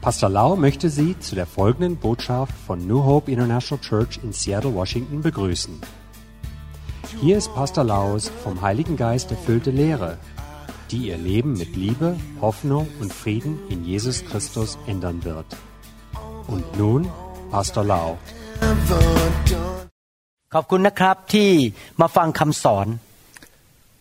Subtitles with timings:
[0.00, 4.74] Pastor Lau möchte Sie zu der folgenden Botschaft von New Hope International Church in Seattle,
[4.74, 5.78] Washington begrüßen.
[7.20, 10.16] Hier ist Pastor Laus vom Heiligen Geist erfüllte Lehre,
[10.90, 15.44] die Ihr Leben mit Liebe, Hoffnung und Frieden in Jesus Christus ändern wird.
[16.46, 17.06] Und nun
[17.50, 18.16] Pastor Lau.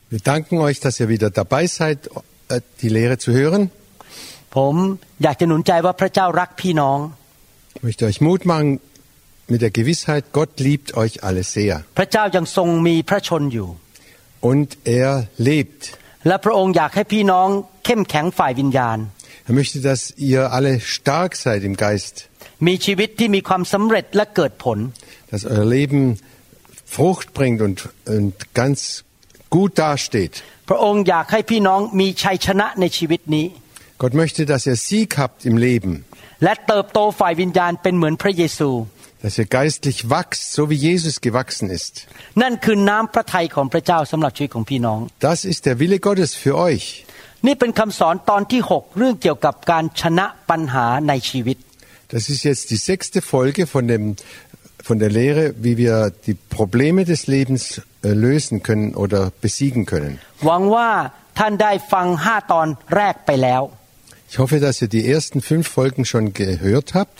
[0.09, 2.09] Wir danken euch, dass ihr wieder dabei seid,
[2.47, 3.69] äh, die Lehre zu hören.
[4.56, 4.74] ผม
[5.22, 6.98] อยากจะหนุนใจว่าพระเจ้ารักพี่น้อง
[7.76, 8.68] Ich möchte euch Mut machen
[9.52, 11.74] mit der Gewissheit, Gott liebt euch alle sehr.
[11.98, 13.68] พระเจ้ายังทรงมีพระชนอยู่
[14.50, 14.68] Und
[15.00, 15.10] er
[15.48, 15.80] lebt.
[16.26, 17.48] และพระองค์อยากให้พี่น้อง
[17.84, 18.98] เข้มแข็งฝ่ายวิญญาณ
[19.48, 22.14] Er möchte, dass ihr alle stark seid im Geist,
[22.66, 24.78] มีชีวิตที่มีความสำเร็จและเกิดผล
[25.32, 26.00] dass euer Leben
[26.94, 27.78] Frucht bringt und,
[28.16, 28.78] und ganz
[29.54, 30.34] gut dasteht.
[30.68, 33.46] พระองค์อยากให้พี่น้องมีชัยชนะในชีวิตนี้
[34.02, 35.92] Gott möchte, dass ihr Sieg habt im Leben,
[36.44, 38.70] และเติบโตฝ่ายวิญญาณเป็นเหมือนพระเยซู
[39.24, 41.92] dass ihr geistlich wachst, so wie Jesus gewachsen ist.
[42.42, 46.86] นั่นคือน้ำพระทัยของพระเจ้าสำหรับชีวิตของพี่น้อง Das ist der Wille Gottes für euch.
[47.46, 51.56] นี่เป็นคำสอนตอนที่ 6 เรื่องเกี่ยวกับการชนะปัญหาในชีวิต
[52.14, 54.02] Das ist jetzt die sechste Folge von, dem,
[54.88, 55.94] von der Lehre, wie wir
[56.26, 60.12] die Probleme des Lebens äh, lösen können oder besiegen können.
[60.46, 60.90] หวังว่า
[61.38, 63.62] ท่านได้ฟังห้าตอนแรกไปแล้ว
[64.30, 67.18] Ich hoffe, dass ihr die ersten fünf Folgen schon gehört habt.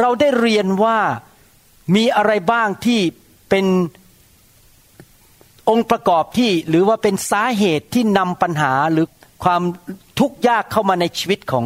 [0.00, 0.98] เราได้เรียนว่า
[1.96, 3.00] มีอะไรบ้างที่
[3.50, 3.66] เป็น
[5.70, 9.06] องค์ประกอบที่หรือว่าเป็นสาเหตุที่นำปัญหาหรือ
[9.44, 9.62] ความ
[10.18, 11.64] ทุกข์ยากเข้ามาในชีวิตของ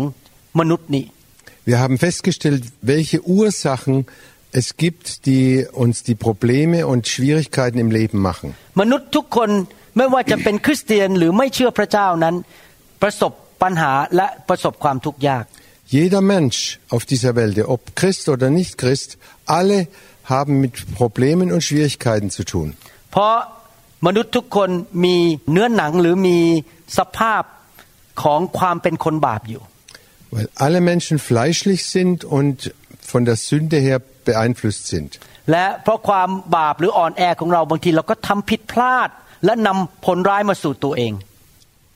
[0.61, 1.05] มนุษย์นี้
[1.71, 2.63] Wir haben festgestellt,
[2.95, 3.97] welche Ursachen
[4.61, 5.47] es gibt, die
[5.85, 8.49] uns die Probleme und Schwierigkeiten im Leben machen.
[8.81, 9.51] มนุษย์ทุกคน
[9.97, 12.35] ไม่ว่าจะเป็นคริสเตียนหรือไม่เชื่อพระเจ้านั้น
[13.03, 15.45] ประสบ ปัญหาและประสบความทุกข์ยาก
[15.97, 16.59] Jeder Mensch
[16.95, 19.19] auf dieser Welt, ob Christ oder nicht Christ,
[19.59, 19.79] alle
[20.35, 22.69] haben mit Problemen und Schwierigkeiten zu tun.
[23.13, 23.35] เพราะ
[24.07, 24.71] มนุษย์ทุกคน
[25.05, 25.17] มี
[25.53, 26.39] เนื้อหนังหรือมี
[26.99, 27.43] สภาพ
[28.23, 29.63] ของความเป็นคนบาปอยู่
[30.35, 32.57] Weil alle Menschen fleischlich sind und
[33.13, 33.99] von der Sünde her
[34.29, 35.11] beeinflusst sind.
[35.51, 35.55] แ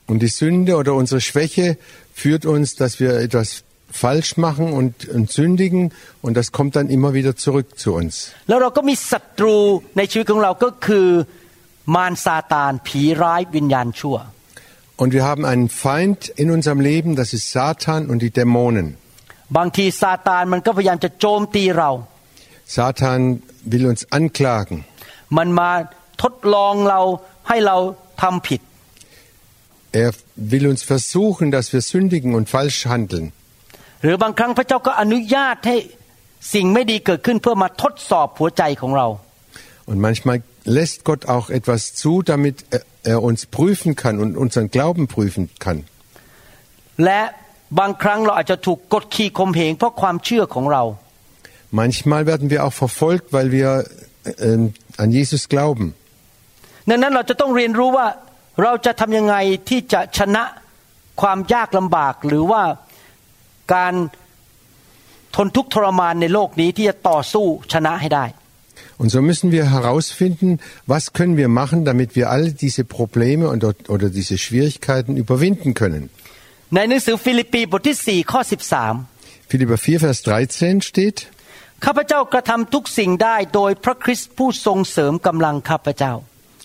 [0.09, 1.77] Und die Sünde oder unsere Schwäche
[2.13, 5.91] führt uns, dass wir etwas falsch machen und, und sündigen
[6.21, 8.13] und das kommt dann immer wieder zurück zu uns.
[8.49, 9.55] แล้วเราก็มีศัตรู
[9.97, 11.07] ในชีวิตของเราก็คือ
[11.95, 14.17] มารซาตานผีร้ายวิญญาณชั่ว
[15.01, 18.87] Und wir haben einen Feind in unserem Leben, das ist Satan und die Dämonen.
[19.57, 21.89] บางทีซาตานมันก็พยายามจะโจมตีเรา
[22.75, 23.19] Satan
[23.71, 24.77] will uns anklagen.
[25.37, 25.71] มันมา
[26.23, 27.01] ทดลองเรา
[27.47, 27.77] ให้เรา
[28.21, 28.61] ทำผิด
[29.93, 33.25] Er will uns versuchen, dass wir sündigen und falsch handeln.
[34.03, 35.77] หรือบางครั้งพระเจ้าก็อนุญาตให้
[36.53, 39.07] สิ่งไม่ดีเกิดขึ้นเพื่อมาทดสอบหัวใจของเรา
[39.89, 40.37] Und manchmal
[40.77, 42.81] lässt Gott auch etwas zu, damit er,
[43.13, 45.77] er uns prüfen kann und unseren Glauben prüfen kann.
[47.05, 47.21] และ
[47.79, 50.83] บางครั้งเราอาจจะถูกกดขี่ข่มเหงเพราะความเชื่อของเรา
[51.81, 53.69] Manchmal werden wir auch verfolgt, weil wir
[54.23, 55.85] äh, an Jesus glauben.
[56.89, 58.07] ดังนั้นเราจะต้องเรียนรู้ว่า
[58.62, 59.36] เราจะทำยังไง
[59.68, 60.42] ที่จะชนะ
[61.20, 62.62] ความยากลำบากหรือว่า
[63.74, 63.94] การ
[65.36, 68.26] ทนทุกข์ทรมานในโลกนี้ที่จะต่อสู้ชนะให้ได้
[69.00, 73.60] Und so müssen wir herausfinden, was können wir machen, damit wir alle diese Probleme und,
[73.94, 76.02] oder diese Schwierigkeiten überwinden können.
[76.74, 78.40] ในหนังสือฟิลิปปีบทที่4ข้อ
[79.50, 81.18] Philipper 4, Vers 13 steht,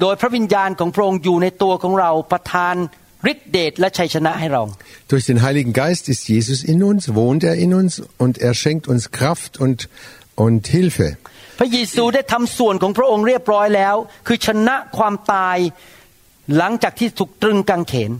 [0.00, 2.74] โดยพระวิญญาณของพระองค์อยู่ในตัวของเราประทาน
[3.32, 4.62] ฤทธิเดชและชัยชนะให้เรา
[5.12, 7.92] Durch den Heiligen Geist ist Jesus in uns, wohnt er in uns
[8.22, 9.78] und er schenkt uns Kraft und,
[10.44, 11.08] und Hilfe.
[11.58, 13.96] พระเยซูได้ทำส่วนของพระองค์เรียบร้อยแล้ว
[14.26, 15.58] คือชนะความตาย
[16.56, 18.10] หลังจากที่ถูกตรึงกางเขน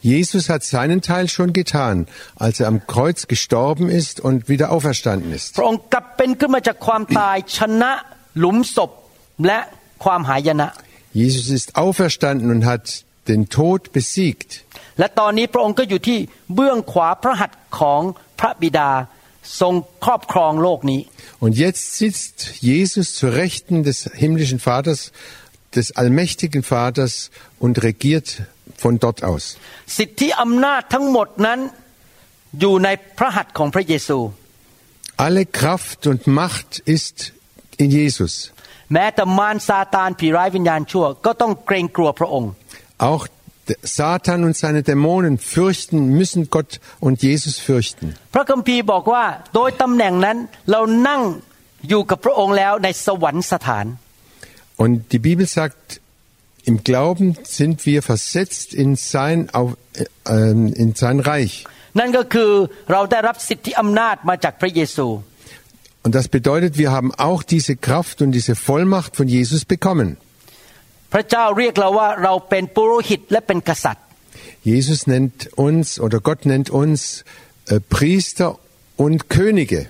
[0.00, 2.06] Jesus hat seinen Teil schon getan,
[2.36, 5.58] als er am Kreuz gestorben ist und wieder auferstanden พ ist.
[5.60, 7.92] ระองค์กลับเป็นขึ้นมาจากความตาย ชนะ
[8.38, 8.90] หลุมศพ
[9.46, 9.58] และ
[10.04, 10.68] ความหายนะ
[11.22, 12.84] Jesus ist auferstanden und hat
[13.30, 14.50] den Tod besiegt.
[14.98, 16.18] และตอนนี้พระองค์ก็อยู่ที่
[16.54, 18.02] เบื้องขวาพระหัตถ์ของ
[18.40, 18.90] พระบิดา
[19.60, 19.74] ทรง
[20.04, 21.00] ครอบครองโลกนี้
[21.44, 22.36] Und jetzt sitzt
[22.70, 25.00] Jesus zur Rechten des himmlischen Vaters,
[25.76, 27.14] des allmächtigen Vaters
[27.64, 28.28] und regiert
[28.82, 29.44] von dort aus.
[29.98, 31.58] สิทธิอำนาจทั้งหมดนั้น
[32.60, 32.88] อยู่ใน
[33.18, 34.18] พระหัตถ์ของพระเยซู
[35.26, 37.16] Alle Kraft und Macht ist
[37.82, 38.32] in Jesus.
[38.92, 42.50] แม้แต่มารซาตานผีร้ายวิญญาณชั่ว ก็ต้องเกรงกลัวพระองค์
[43.10, 43.24] Auch
[43.68, 46.72] der Satan und seine Dämonen fürchten, müssen Gott
[47.06, 48.06] und Jesus fürchten.
[48.34, 49.24] พระคัมภีร์บอกว่า
[49.54, 50.36] โดยตำแหน่งนั้น
[50.70, 51.22] เรานั่ง
[51.88, 53.86] อยู่กับพระองค์แล้วในสวรรคสถาน
[54.82, 55.80] Und die Bibel sagt,
[56.64, 60.50] im Glauben sind wir versetzt in sein, auf, äh, äh,
[60.82, 61.54] in sein Reich.
[62.00, 62.50] นั่นก็คือ
[62.92, 65.08] เราได้รับสิทธิอำนาจมาจากพระเยซู
[66.04, 70.08] Und das bedeutet, wir haben auch diese Kraft und diese Vollmacht von Jesus bekommen.
[71.12, 74.04] พระเจ้าเรียกเราว่าเราเป็นปุโรหิตและเป็นกษัตริย์
[74.72, 77.00] Jesus nennt uns oder Gott nennt uns
[77.72, 78.48] äh, Priester
[79.04, 79.80] und Könige.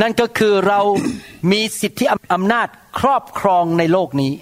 [0.00, 0.80] นั่นก็คือเรา
[1.52, 2.68] มีสิทธิอำนาจ
[3.00, 4.32] ครอบครองในโลกนี้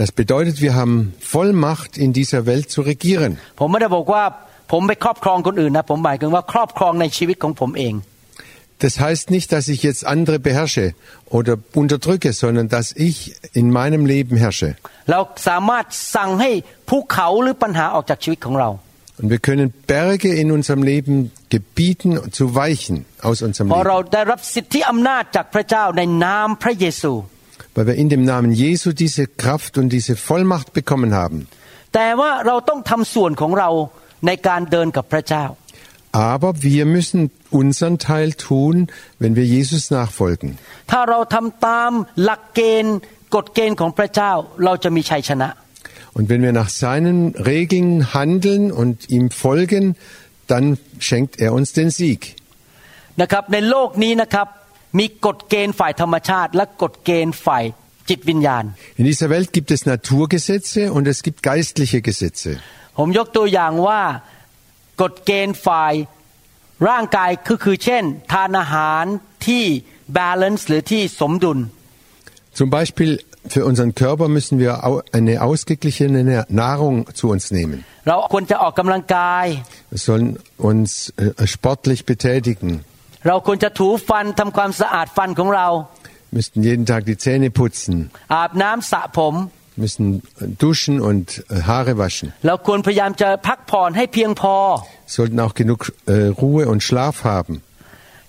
[0.00, 3.32] Das bedeutet, wir haben Vollmacht in dieser Welt zu regieren.
[3.60, 4.24] ผมไม่ได้บอกว่า
[4.72, 7.94] ผมไปครอบครองคนอื่นนะ ผมหมายถึงว่าครอบครองในชีวิตของผมเอง
[8.84, 10.86] Das heißt nicht, dass ich jetzt andere beherrsche
[11.36, 13.16] oder unterdrücke, sondern dass ich
[13.60, 14.70] in meinem Leben herrsche.
[15.10, 15.84] เราสามารถ
[16.16, 16.50] สั่งให้
[16.88, 18.70] ภูเขาหรือปัญหาออกจากชีวิตของเรา
[19.18, 21.14] Und wir können Berge in unserem Leben
[21.48, 22.96] gebieten, zu weichen
[23.28, 23.90] aus unserem เพราะ Leben.
[27.60, 31.38] เราได้รับสิทธิอำนาจจากพระเจ้าในนามพระเยซู Weil wir in dem Namen Jesu diese Kraft und diese Vollmacht bekommen haben.
[31.94, 33.70] แต่ว่าเราต้องทำส่วนของเรา
[34.26, 35.44] ในการเดินกับพระเจ้า
[36.32, 37.20] Aber wir müssen
[37.60, 38.74] unseren Teil tun,
[39.22, 40.48] wenn wir Jesus nachfolgen.
[40.90, 41.90] ถ้าเราทำตาม
[42.22, 42.96] หลักเกณฑ์
[43.34, 44.32] กฎเกณฑ์ของพระเจ้า
[44.64, 45.48] เราจะมีชัยชนะ
[46.16, 47.18] Und wenn wir nach seinen
[47.52, 49.84] Regeln handeln und ihm folgen,
[50.52, 50.64] dann
[51.06, 52.20] schenkt er uns den Sieg.
[53.20, 54.48] นะครับในโลกนี้นะครับ
[54.98, 57.64] มีกฎเกณฑ์ฝ่ายธรรมชาติ และกฎเกณฑ์ฝ่าย
[58.08, 58.64] จิตวิญญาณ
[59.00, 62.50] In dieser Welt gibt es Naturgesetze und es gibt geistliche Gesetze.
[62.98, 64.02] ผมยกตัวอย่างว่า
[65.02, 65.94] กฎเกณฑ์ฝ่าย
[66.88, 69.04] ร่างกายก็คือเช่น ทานอาหาร
[69.46, 69.64] ที่
[70.16, 71.58] บาลานซ์หรือที่สมดุล
[72.60, 73.10] Zum Beispiel
[73.54, 77.78] für unseren Körper müssen wir au- eine ausgeglichene Nahrung zu uns nehmen.
[78.08, 79.46] เราควรจะออกกำลังกาย
[79.94, 80.28] Wir sollen
[80.70, 80.90] uns
[81.22, 82.70] äh, sportlich betätigen,
[83.26, 85.68] เราควรจะถูฟันทำความสะอาดฟันของเรา
[86.36, 87.96] müssten jeden Tag die Zähne putzen,
[88.34, 89.34] อาบน้ำสระผม
[89.84, 90.06] müssen
[90.40, 94.56] äh, duschen und äh, Haare waschen, เราควรพยายามจะพักผ่อนให้เพียงพอ
[95.16, 95.80] sollten auch genug
[96.14, 97.54] äh, Ruhe und Schlaf haben.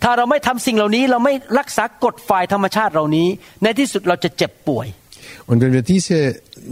[0.03, 3.27] ถ้าเราไม่ทำสิ่งเหล่านี้เราไม่รักษากฎฝ่ายธรรมชาติเหล่านี้
[3.63, 4.87] ในที่สุดเราจะเจ็บป่วย
[5.49, 6.17] Und wenn wir diese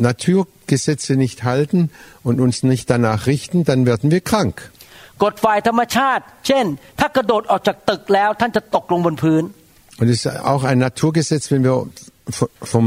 [0.09, 1.79] Naturgesetze nicht halten
[2.23, 4.55] und uns nicht danach richten, dann werden wir krank.
[5.23, 6.65] กฎฝ่ายธรรมชาติ เช่น
[6.99, 9.43] ถ้ากระโดดออกจากตึกแล้วท่านจะตกลงบนพื้น
[9.99, 11.75] Und es ist auch ein Naturgesetz, wenn wir
[12.37, 12.85] v- vom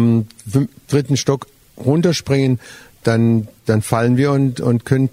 [0.52, 1.40] fün- dritten Stock
[1.88, 2.52] runterspringen,
[3.08, 3.22] dann,
[3.68, 5.08] dann fallen wir und, und können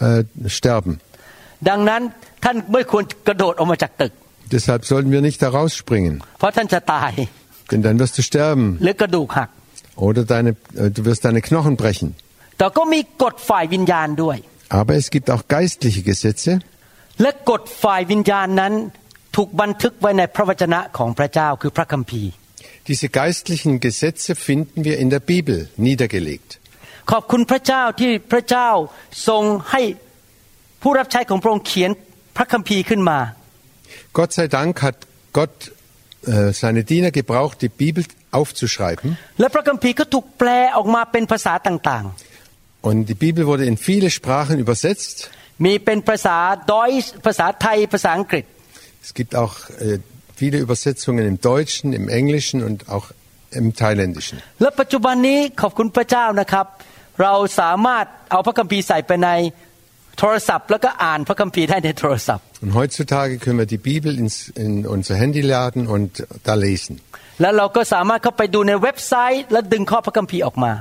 [0.00, 0.24] äh,
[0.58, 0.92] sterben.
[1.68, 2.02] ดังนั้น
[2.44, 4.12] ท่านไม่ควรกระโดดออกมาจากตึก
[4.54, 7.12] Deshalb sollten wir nicht da rausspringen, เพราะท่านจะตาย
[7.70, 9.50] denn dann wirst du sterben หรือกระดูกหัก
[10.08, 10.50] oder deine,
[10.82, 12.08] äh, du wirst deine Knochen brechen.
[14.79, 16.59] Aber es gibt auch geistliche Gesetze.
[22.87, 26.49] Diese geistlichen Gesetze finden wir in der Bibel niedergelegt.
[27.11, 28.69] ขอบคุณพระเจ้าที่พระเจ้า
[29.27, 29.81] ทรงให้
[30.81, 31.91] ผู้รับใช้ของพระองค์เขียน
[32.37, 33.19] พระคัมภีร์ขึ้นมา
[34.17, 34.97] Gott sei Dank hat
[35.39, 35.55] Gott
[36.33, 38.03] äh, seine Diener gebraucht, die Bibel
[38.39, 39.07] aufzuschreiben.
[39.39, 42.30] และพระคัมภีร์ก็ถูกแปลออกมาเป็นภาษาต่างๆ
[42.88, 45.16] Und die Bibel wurde in viele Sprachen übersetzt.
[45.44, 46.38] ๆ มีเป็นภาษา
[46.72, 46.90] ดอย
[47.26, 48.44] ภาษาไทยภาษาอังกฤษ
[49.06, 49.98] Es gibt auch äh,
[50.40, 53.06] viele Übersetzungen im Deutschen, im Englischen und auch
[53.60, 54.36] im Thailändischen.
[54.62, 56.66] และปัจจุบันนี้ขอบคุณพระเจ้านะครับ
[57.22, 59.30] เราสามารถเอาพระคัมภีร์ใส่ไปใน
[60.18, 66.10] โทรศัพท์ แล้วก็อ่านพระคัมภีร์ได้ในโทรศัพท์ Und heutzutage können wir die Bibel ins, in unser Handy laden und
[66.48, 66.94] da lesen.
[67.40, 70.72] แล้วเราก็สามารถเข้าไปดูในเว็บไซต์ และดึงข้อพระคัมภีร์ออกมา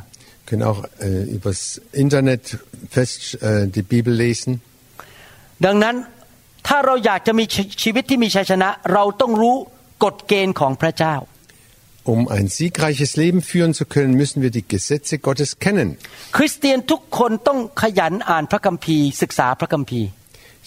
[0.50, 2.58] können auch äh, übers Internet
[2.90, 4.62] fest äh, die Bibel lesen.
[5.66, 5.96] ดังนั้น
[6.68, 9.56] ถ้าเราอยากจะมีชีชีวิตที่มีชัยชนะ เราต้องรู้
[10.04, 11.16] กฎเกณฑ์ของพระเจ้า
[12.14, 15.90] Um ein siegreiches Leben führen zu können, müssen wir die Gesetze Gottes kennen.
[16.38, 20.10] คริสเตียนทุกคนต้องขยันอ่านพระคัมภีร์ ศึกษาพระคัมภีร์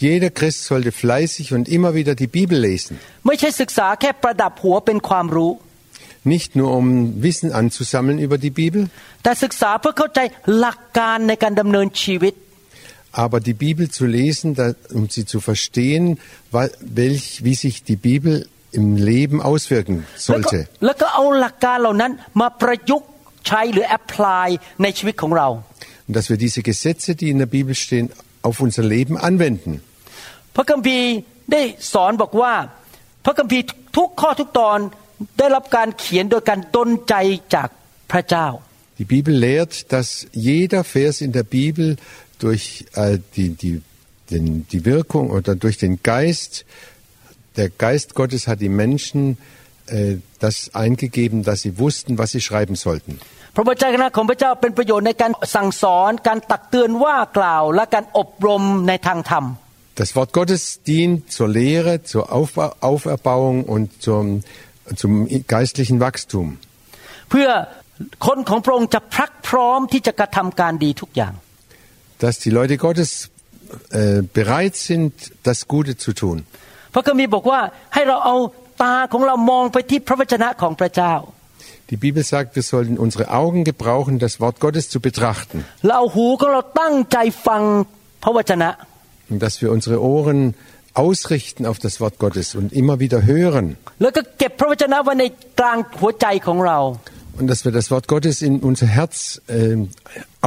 [0.04, 2.92] Jeder Christ sollte fleißig und immer wieder die Bibel lesen.
[3.26, 5.52] ไม่ใช่ศึกษาแค่ประดับหัวเป็นความรู้
[6.32, 6.86] Nicht nur um
[7.24, 8.80] Wissen anzusammeln über die Bibel,
[9.22, 10.20] แต่ศึกษาเพื่อเข้าใจ
[10.58, 12.34] หลักการในการดำเนินชีวิต
[13.24, 14.66] aber die Bibel zu lesen, da,
[14.98, 16.04] um sie zu verstehen,
[16.54, 18.32] wa- welch, wie sich die Bibel
[18.78, 19.96] im Leben auswirken
[20.30, 20.58] แล้วก็ sollte.
[20.84, 23.08] แล้วก็เอาหลักการเหล่านั้นมาประยุกต์
[23.46, 24.48] ใช้หรือแอพพลาย
[24.82, 25.48] ในชีวิตของเรา
[26.06, 28.06] Und dass wir diese Gesetze, die in der Bibel stehen,
[28.48, 29.72] auf unser Leben anwenden.
[30.54, 31.08] พระคัมภีร์
[31.52, 31.62] ได้
[31.92, 32.52] สอนบอกว่า
[33.24, 33.64] พระคัมภีร์
[33.96, 34.78] ทุกข้อทุกตอน
[35.38, 37.14] ได้รับการเขียนโดยการดลใจ
[37.54, 37.68] จาก
[38.10, 38.48] พ พระเจ้า
[39.00, 41.86] Die Bibel lehrt, dass jeder Vers in der Bibel
[42.44, 43.74] durch äh, die, die,
[44.30, 46.64] den, die Wirkung oder durch den Geist,
[47.56, 49.38] der Geist Gottes hat die Menschen
[49.86, 53.14] äh, das eingegeben, dass sie wussten, was sie schreiben sollten.
[53.56, 59.44] พระวจนะของพระเจ้าเป็นประโยชน์ในการสั่งสอน การตักเตือนว่ากล่าว และการอบรมในทางธรรม
[60.00, 64.24] Das Wort Gottes dient zur Lehre, zur Aufba Auferbauung und zum,
[65.00, 65.12] zum
[65.54, 66.46] geistlichen Wachstum.
[67.30, 67.48] เพื่อ
[68.26, 71.34] คนของพระองค์จะพรักพร้อมที่จะกระทำการดีทุกอย่าง
[72.24, 73.10] Dass die Leute Gottes
[74.00, 75.12] äh, bereit sind,
[75.48, 76.36] das Gute zu tun.
[76.94, 77.60] พระคัมภีร์บอกว่า
[77.94, 78.36] ให้เราเอา
[78.82, 81.14] ตาของเรามองไปที่พระวจนะของพระเจ้า
[81.90, 85.58] Die Bibel sagt, wir sollten unsere Augen gebrauchen, das Wort Gottes zu betrachten.
[85.86, 87.62] เราเอาหูของเราตั้งใจฟัง
[88.22, 88.70] พระวจนะ
[89.30, 90.40] Und dass wir unsere Ohren
[90.94, 93.66] ausrichten auf das Wort Gottes und immer wieder hören.
[94.02, 95.24] แล้วก็เก็บพระวจนะไว้ใน
[95.60, 96.78] กลางหัวใจของเรา
[97.38, 99.14] Und dass wir das Wort Gottes in unser Herz
[99.46, 99.76] äh,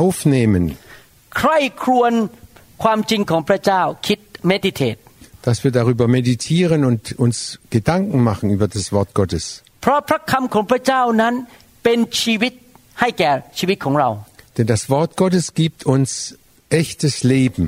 [0.05, 0.63] aufnehmen.
[1.37, 2.13] ใคร่ครวญ
[2.83, 4.19] ความจริงของพระเจ้าคิด
[4.51, 4.99] meditate
[5.47, 7.37] Dass wir darüber meditieren und uns
[7.75, 9.45] Gedanken machen über das Wort Gottes.
[9.81, 11.33] เพราะพระคำของพระเจ้านั้น
[11.83, 12.53] เป็นชีวิต
[12.99, 14.09] ให้แก่ชีวิตของเรา
[14.57, 16.09] Denn das Wort Gottes gibt uns
[16.81, 17.65] echtes Leben.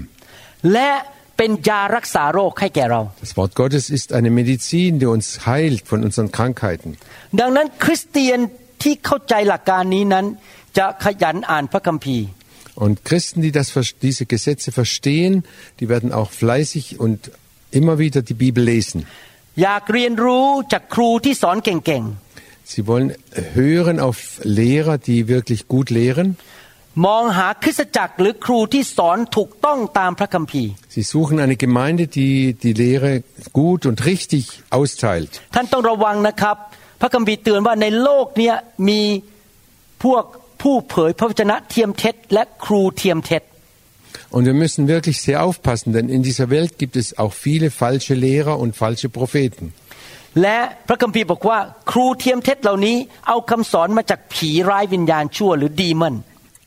[0.74, 0.92] และ
[1.38, 6.90] เป็นยารักษาโรคให้แก่เรา Das Wort Gottes ist eine Medizin, die uns heilt von unseren Krankheiten.
[7.40, 8.40] ดังนั้นคริสเตียน
[8.84, 10.26] ที่เข้าใจหลักการนี้นั้น
[10.78, 12.28] จะขยันอ่านพระคัมภีร์
[12.86, 13.68] Und Christen, die das,
[14.08, 15.34] diese Gesetze verstehen,
[15.80, 17.20] die werden auch fleißig und
[17.80, 19.00] immer wieder die Bibel lesen.
[19.64, 22.04] อยากเรียนรู้จากครูที่สอนเก่ง
[22.74, 23.10] Sie wollen
[23.60, 26.28] hören auf Lehrer, die wirklich gut lehren.
[26.89, 33.13] ๆมองหาคริสตจักรหรือครูที่สอนถูกต้องตามพระคัมภีร์ Sie suchen eine Gemeinde, die die Lehre
[33.61, 34.43] gut und richtig
[34.79, 35.31] austeilt.
[35.55, 36.57] ท่านต้องระวังนะครับ
[37.01, 38.55] พระคัมภีร์เตือนว่าในโลกเนี้ย
[38.89, 39.01] มี
[40.05, 40.25] พวก
[40.63, 43.43] ผู้เผยพระวจนะเทียมเท็จและครูเทียมเท็จ
[44.35, 48.15] Und wir müssen wirklich sehr aufpassen, denn in dieser Welt gibt es auch viele falsche
[48.27, 49.65] Lehrer und falsche Propheten.
[50.43, 51.59] และพระคัมภีร์บอกว่า
[51.91, 52.97] ครูเทียมเท็จเหล่านี้
[53.29, 56.15] เอาคำสอนมาจากผีร้ายวิญญาณชั่วหรือดีมอน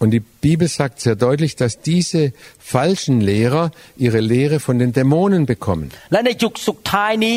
[0.00, 5.46] Und die Bibel sagt sehr deutlich, dass diese falschen Lehrer ihre Lehre von den Dämonen
[5.46, 5.86] bekommen.
[6.12, 7.36] และในยุคสุดท้ายนี้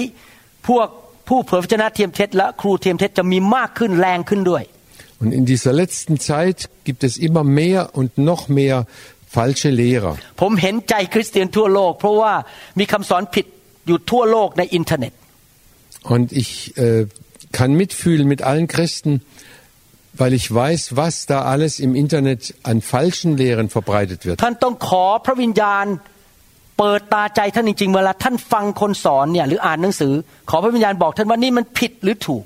[0.68, 0.88] พวก
[1.28, 4.64] ผู้เผยพระวจนะเทียมเท็จและครูเทียมเท็จจะมีมากขึ้นแรงขึ้นด้วย
[5.22, 8.78] Und in dieser letzten Zeit gibt es immer mehr und noch mehr
[9.38, 10.14] falsche Lehrer.
[10.42, 12.34] ผมเห็นใจคริสเตียนทั่วโลก เพราะว่า
[12.80, 13.46] มีคำสอนผิด
[13.88, 15.14] อยู่ทั่วโลกในอินเทอร์เน็ต
[16.14, 17.08] Und ich äh,
[17.58, 19.12] kann mitfühlen mit allen Christen,
[20.22, 24.38] weil ich weiß, was da alles im Internet an falschen Lehren verbreitet wird.
[24.44, 25.86] ท่านต้องขอพระวิญญาณ
[26.80, 30.14] เปิดตาใจท่านจริงๆเวลาท่านฟังคนสอนเนี่ยหรืออ่านหนังสือ
[30.50, 32.44] ขอพระวิญญาณบอกท่านว่านี่มันผิดหรือถูก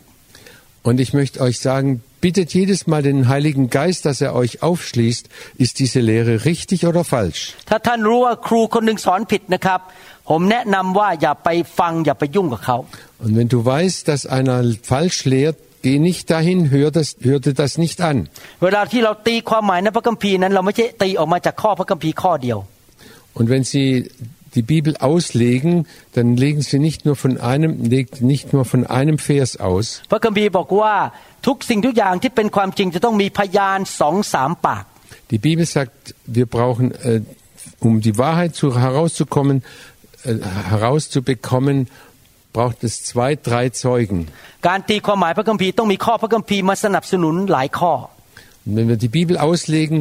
[0.90, 1.88] Und ich möchte euch sagen,
[2.24, 5.30] bittet jedes Mal den Heiligen Geist, dass er euch aufschließt,
[5.64, 7.42] ist diese Lehre richtig oder falsch.
[7.70, 9.80] ถ้าท่านรู้ว่าครูคนหนึ่งสอนผิดนะครับ
[10.30, 12.78] ผมแนะนำว่าอย่าไปฟังอย่าไปยุ่งกับเขา
[13.24, 14.58] Und wenn du weißt, dass einer
[14.92, 18.29] falsch lehrt, Geh nicht dahin, hör das, hör dir das nicht an.
[23.35, 24.11] Und wenn Sie
[24.55, 29.19] die Bibel auslegen, dann legen Sie nicht nur von einem, legt nicht nur von einem
[29.19, 30.03] Vers aus.
[35.31, 37.21] Die Bibel sagt, wir brauchen, äh,
[37.81, 39.63] um die Wahrheit zu, herauszukommen,
[40.25, 40.35] äh,
[40.71, 41.89] herauszubekommen,
[42.58, 44.20] braucht es zwei, drei Zeugen.
[44.68, 47.94] การตีความหมายพระคัมภีร์ต้องมีข้อพระคัมภีร์มาสนับสนุนหลายข้อ
[48.66, 49.98] Und wenn wir die Bibel auslegen,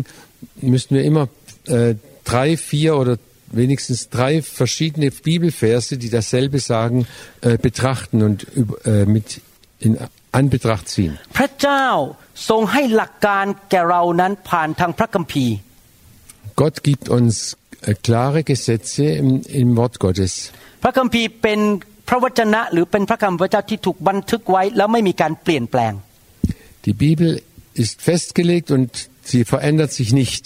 [0.74, 1.24] müssen wir immer
[1.66, 1.94] äh,
[2.32, 3.14] drei, vier oder
[3.62, 6.98] wenigstens drei verschiedene Bibelverse, die dasselbe sagen,
[7.40, 9.26] äh, betrachten und über- äh, mit
[9.86, 9.92] in
[10.40, 11.12] Anbetracht ziehen.
[11.38, 11.86] พระเจ้า
[12.48, 15.54] ทรงให้หลักการแก่เรานั้นผ่านทางพระคัมภีร์
[16.60, 17.34] Gott gibt uns
[17.88, 19.28] äh, klare Gesetze im,
[19.62, 20.32] im Wort Gottes.
[20.82, 21.60] พระคัมภีร์เป็น
[22.08, 25.92] พระวจนะหรือเป็นพระคำพระเจ้าที่ถูกบันทึกไว้ แล้วไม่มีการเปลี่ยนแปลง
[26.86, 27.30] Die Bibel
[27.82, 28.90] ist festgelegt und
[29.30, 30.44] sie verändert sich nicht.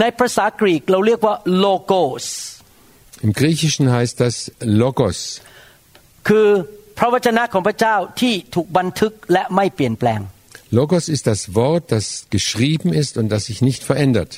[0.00, 2.24] ในภาษากรีกเราเรียกว่า logos
[3.26, 4.36] Im Griechischen heißt das
[4.82, 5.18] Logos.
[6.28, 6.48] คือ
[6.98, 10.20] พระวจนะของพระเจ้าที่ถูกบันทึกและไม่เปลี่ยนแปลง
[10.78, 12.06] Logos ist das Wort, das
[12.36, 14.32] geschrieben ist und das sich nicht verändert.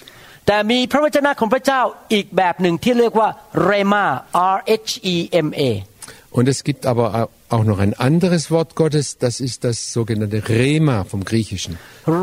[0.46, 1.80] แต่มีพระวจนะของพระเจ้า
[2.12, 3.28] อีกแบบหนึ่งที่เรียกว่า
[3.68, 4.06] rema
[4.56, 5.16] r h e
[5.46, 5.62] m a
[6.38, 11.04] Und es gibt aber auch noch ein anderes Wort Gottes, das ist das sogenannte Rema
[11.04, 11.72] vom Griechischen.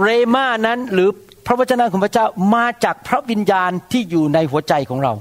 [0.06, 1.10] rema นั้นหรือ
[1.46, 5.14] พระวจนะของพระเจ้ามาจากพระวิญญาณที่อยู่ในหัวใจของเรา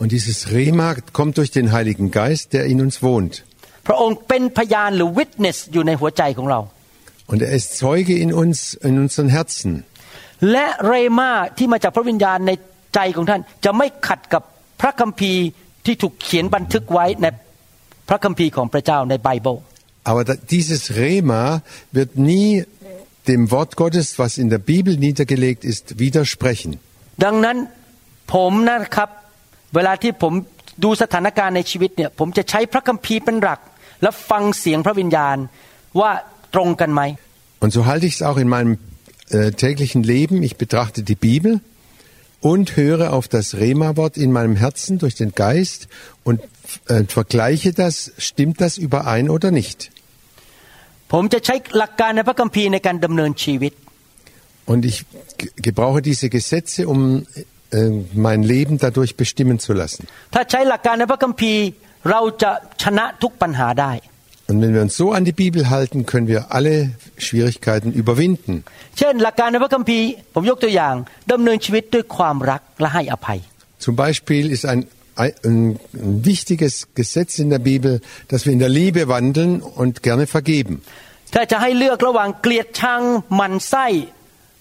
[0.00, 0.88] Und dieses Rema
[1.18, 3.34] kommt durch den Heiligen Geist, der in uns wohnt.
[3.86, 6.60] พระองค์เป็นพยานหรือ witness อยู่ในหัวใจของเรา
[7.30, 9.72] Und er ist Zeuge in uns, in unseren Herzen.
[18.10, 19.56] พระวิญญาณในใจของท่าน จะไม่ขัดกับพระคัมภีร์ที่ถูกเขียนบันทึกไว้ในพระคัมภีร์ของพระเจ้าในไบเบิล
[20.08, 21.62] Aber da, dieses Rema
[21.92, 22.64] wird nie
[23.26, 26.70] dem Wort Gottes, was in der Bibel niedergelegt ist, widersprechen.
[27.24, 27.56] ดังนั้น
[28.34, 29.10] ผมนะครับ
[29.74, 30.32] เวลาที่ผม
[30.84, 33.60] ดูสถานการณ์ในชีวิตเนี่ยผมจะใช้พระคัมภีร์เป็นหลัก
[34.02, 35.36] และฟังเสียงพระวิญญาณ
[36.00, 36.10] ว่า
[36.54, 37.02] ตรงกันไหม
[37.62, 38.74] Und so halte ich es auch in meinem
[39.30, 40.36] äh, täglichen Leben.
[40.48, 41.52] Ich betrachte die Bibel
[42.41, 45.87] und höre auf das Rema-Wort in meinem Herzen durch den Geist
[46.23, 46.41] und
[46.87, 49.91] äh, vergleiche das, stimmt das überein oder nicht?
[54.65, 55.05] Und ich
[55.55, 57.27] gebrauche diese Gesetze, um
[57.71, 60.07] äh, mein Leben dadurch bestimmen zu lassen.
[64.50, 66.74] ถ้าใช้หลักการในพระคัมภีร์ เราจะชนะทุกปัญหาได้ Und wenn wir uns so an die Bibel halten, können wir alle
[67.26, 68.54] Schwierigkeiten überwinden.
[68.98, 70.94] เช่น หลักการในพระคัมภีร์ ผมยกตัวอย่าง
[71.32, 73.38] ดำเนินชีวิตด้วยความรักและให้อภัย
[73.86, 74.80] Zum Beispiel ist ein,
[75.22, 75.60] ein, ein
[76.30, 77.92] wichtiges Gesetz in der Bibel,
[78.30, 79.50] dass wir in der Liebe wandeln
[79.80, 80.74] und gerne vergeben.
[81.34, 83.02] ถ้าจะให้เลือกระหว่างเกลียดชัง
[83.34, 83.86] หมันไส้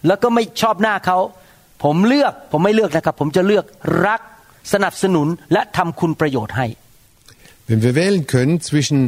[0.08, 1.17] แล้วก็ไม่ชอบหน้าเขา
[1.84, 3.65] ผมเลือกผมไม่เลือกนะครับ ผมจะเลือก
[4.08, 4.22] รัก
[4.74, 6.67] สนับสนุนและทำคุณประโยชน์ให้
[7.70, 9.00] Wenn wir wählen können zwischen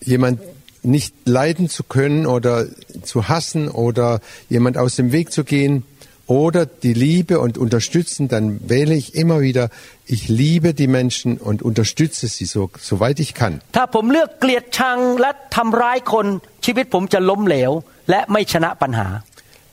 [0.00, 0.40] jemand
[0.82, 2.66] nicht leiden zu können oder
[3.02, 5.84] zu hassen oder jemand aus dem Weg zu gehen
[6.26, 9.70] oder die Liebe und unterstützen, dann wähle ich immer wieder,
[10.04, 13.62] ich liebe die Menschen und unterstütze sie so, so weit ich kann.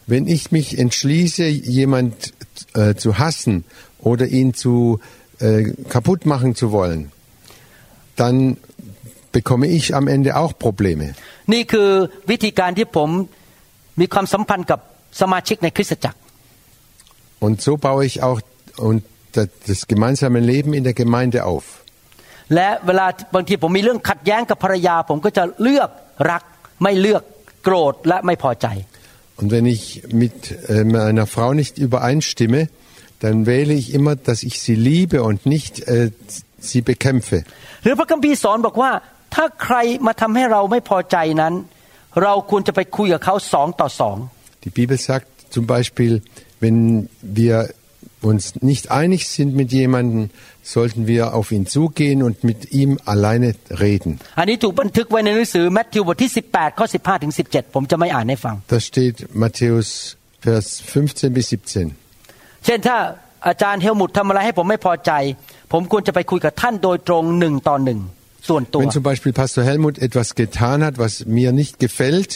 [0.07, 2.33] Wenn ich mich entschließe, jemand
[2.73, 3.65] äh, zu hassen
[3.99, 4.99] oder ihn zu
[5.39, 7.11] äh, kaputt machen zu wollen,
[8.15, 8.57] dann
[9.36, 11.06] bekomme ich am Ende auch Probleme.
[11.52, 11.90] นี่คือ
[12.30, 13.10] วิธีการที่ผม
[14.00, 14.80] มีความสัมพันธ์กับ
[15.20, 16.18] สมาชิกในคริสตจักร
[17.46, 18.40] Und so baue ich auch
[18.88, 19.00] und
[19.36, 21.64] das das gemeinsame Leben in der Gemeinde auf.
[22.54, 25.90] และเวลาบางทีผมมีเรื่องขัดแย้งกับภรรยา ผมก็จะเลือก
[26.30, 26.42] รัก
[26.82, 27.22] ไม่เลือก
[27.64, 28.68] โกรธและไม่พอใจ
[29.40, 29.84] Und wenn ich
[30.22, 30.36] mit
[30.68, 32.60] äh, meiner Frau nicht übereinstimme,
[33.24, 36.10] dann wähle ich immer, dass ich sie liebe und nicht äh,
[36.70, 37.38] sie bekämpfe.
[37.84, 38.90] หรือพระคัมภีร์สอนบอกว่า
[39.35, 41.53] ถ้าใครมาทำให้เราไม่พอใจนั้น
[42.23, 44.17] เราควรจะไปคุยกับเขาสองต่อสอง
[44.65, 46.13] Die Bibel sagt zum Beispiel,
[46.63, 46.79] wenn
[47.39, 47.55] wir
[48.29, 50.21] uns nicht einig sind mit jemandem,
[50.63, 53.49] sollten wir auf ihn zugehen und mit ihm alleine
[53.85, 54.11] reden.
[54.39, 59.89] อันนี้ถูกบันทึกไว้ในหนังสือแมทธิวบทที่ 18 ข้อ 15 ถึง 17 ผมจะไม่อ่านให้ฟัง Das steht Matthäus
[60.45, 62.65] Vers 15 bis 17.
[62.65, 62.97] เช่นถ้า
[63.47, 65.11] อาจารย์เฮลมุตทำอะไรให้ผมไม่พอใจ
[65.71, 67.99] ผมควรจะไปคุยกับท่านโดยตรงหนึ่งต่อหนึ่ง
[68.48, 72.30] ส่วนตัว Wenn zum Beispiel Pastor Helmut etwas getan hat, was mir nicht gefällt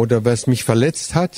[0.00, 1.34] oder was mich verletzt hat,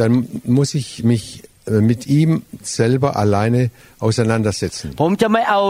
[0.00, 0.12] dann
[0.58, 1.24] muss ich mich
[1.66, 2.30] äh, mit ihm
[2.62, 3.70] selber alleine
[4.06, 4.86] auseinandersetzen.
[5.02, 5.60] ผมจะไม่เอา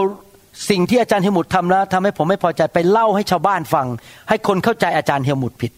[0.69, 3.87] สิ่งที่อาจารย์เฮลมุตทำแล้วทำให้ผมไม่พอใจไปเล่าให้ชาวบ้านฟัง
[4.29, 5.71] ให้คนเข้าใจอาจารย์เฮลมุตผิด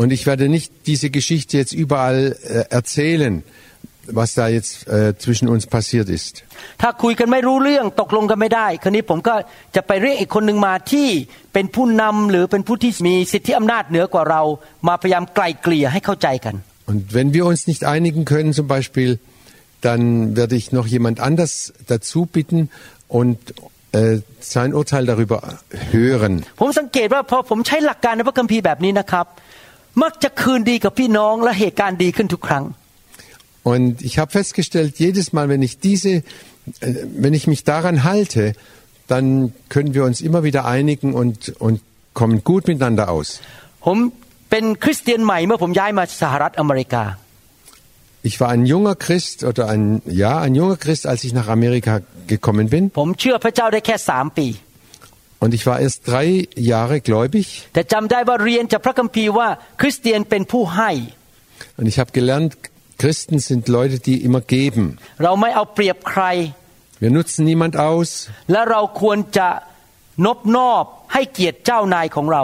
[0.00, 3.34] Und ich werde nicht diese Geschichte jetzt überall äh, erzählen,
[4.06, 6.34] was da jetzt äh, zwischen uns passiert ist.
[6.82, 9.34] ถ้าคุยกันไม่รู้เรื่องตกลงกันไม่ได้ คราวนี้ผมก็
[9.76, 11.08] จะไปเรียกอีกคนหนึ่งมาที่
[11.52, 14.42] เป็นผู้นำหรือเป็นผู้ที่มีสิทธิอำนาจเหนือกว่าเรา
[14.88, 16.54] มาพยายามไกลเกลี่ยให้เข้าใจกัน
[16.90, 19.10] Und wenn wir uns nicht einigen können, zum Beispiel,
[19.86, 20.02] dann
[20.40, 21.52] werde ich noch jemand anders
[21.92, 22.70] dazu bitten
[23.18, 23.38] und
[23.92, 25.38] äh, sein Urteil darüber
[25.94, 26.32] hören.
[26.60, 29.26] ผมสังเกตว่าพอผมใช้หลักการในพระคัมภีร์แบบนี้นะครับ
[30.02, 32.64] มักจะคืนดีกับพี่น้องและเหตุการณ์ดีขึ้นทุกครั้ง
[33.67, 36.23] und ich habe festgestellt, jedes Mal, wenn ich diese, äh,
[37.17, 38.53] wenn ich mich daran halte,
[39.09, 41.81] dann können wir uns immer wieder einigen und, und
[42.13, 43.41] kommen gut miteinander aus.
[48.23, 51.99] Ich war ein junger Christ oder ein ja ein junger Christ, als ich nach Amerika
[52.25, 52.89] gekommen bin.
[55.39, 57.67] Und ich war erst drei Jahre gläubig.
[61.75, 62.55] Und ich habe gelernt,
[63.02, 64.84] Christen sind Leute, die immer geben.
[65.24, 66.24] เราไม่เอาเปรียบใคร
[67.02, 68.08] Wir nutzen niemand aus.
[68.52, 69.48] และเราควรจะ
[70.26, 72.42] นบนอบให้เกียรติเจ้านายของเรา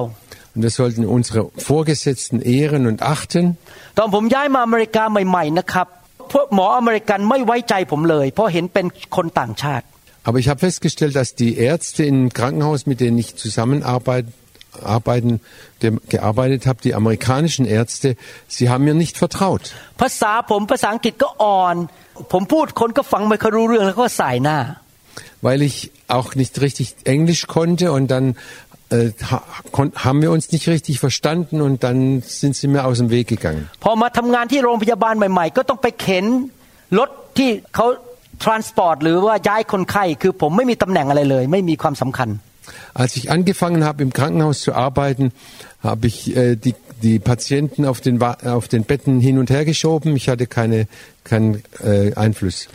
[0.54, 3.44] Und wir sollten unsere Vorgesetzten ehren und achten.
[3.98, 5.86] ตอนผมย้ายมาอเมริกาใหม่ ๆนะครับ
[6.32, 9.86] พวกหมออเมริกันไม่ไว้ใจผมเลย เพราะเห็นเป็นคนต่างชาติ
[10.28, 14.34] Aber ich habe festgestellt, dass die Ärzte im Krankenhaus, mit denen ich zusammenarbeiten,
[14.96, 15.40] arbeiten,
[15.82, 18.08] dem, gearbeitet habe, die amerikanischen Ärzte,
[18.56, 19.64] sie haben mir nicht vertraut.
[20.00, 21.76] ภาษาผมภาษาอังกฤษก็อ่อน
[22.32, 24.58] ผมพูดคนก็ฟังไม่ค่อยรู้เรื่องแล้วก็สายหน้า
[25.46, 25.76] Weil ich
[26.16, 28.26] auch nicht richtig Englisch konnte und dann
[28.96, 29.38] äh, ha,
[29.76, 31.98] kon- haben wir uns nicht richtig verstanden und dann
[32.40, 33.62] sind sie mir aus dem Weg gegangen.
[33.84, 36.24] พอมาทำงานที่โรงพยาบาลใหม่ ๆ ก็ต้องไปเข็น
[36.98, 37.86] รถที่เขา
[38.44, 42.28] transport หรือว่าย้ายคนไข้ คือผมไม่มีตำแหน่งอะไรเลย ไม่มีความสำคัญ
[42.93, 45.31] als ich angefangen habe, im Krankenhaus zu arbeiten,
[45.81, 50.15] habe ich äh, die, die Patienten auf den, auf den Betten hin und her geschoben.
[50.15, 50.87] Ich hatte keine,
[51.23, 52.67] keinen äh, Einfluss.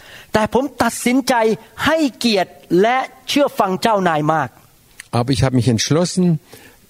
[5.11, 6.39] Aber ich habe mich entschlossen,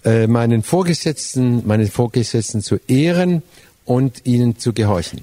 [0.05, 3.43] äh, meinen Vorgesetzten, meine Vorgesetzten zu ehren
[3.85, 5.21] und ihnen zu gehorchen.